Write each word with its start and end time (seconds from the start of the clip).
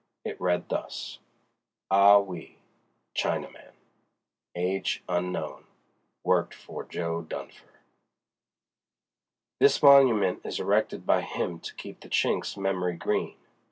It 0.25 0.41
read 0.41 0.67
thus: 0.69 1.19
AH 1.91 2.21
WEE—CHINAMAN. 2.21 3.73
Age 4.55 5.03
unknown. 5.07 5.65
Worked 6.23 6.55
for 6.55 6.83
Jo. 6.85 7.21
Dunfer. 7.21 7.69
This 9.59 9.83
monument 9.83 10.41
is 10.43 10.59
erected 10.59 11.05
by 11.05 11.21
him 11.21 11.59
to 11.59 11.75
keep 11.75 11.99
the 11.99 12.09
Chink's 12.09 12.57
memory 12.57 12.95
green. 12.97 13.37